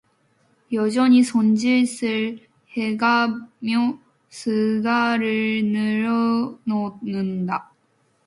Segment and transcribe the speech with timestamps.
[0.73, 7.71] 여전히 손짓을 해가며 수다를 늘어놓는다.